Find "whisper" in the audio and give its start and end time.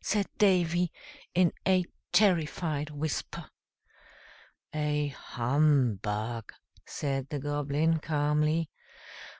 2.90-3.50